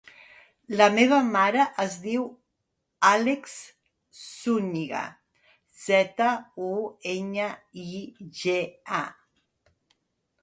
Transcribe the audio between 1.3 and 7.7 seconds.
mare es diu Àlex Zuñiga: zeta, u, enya,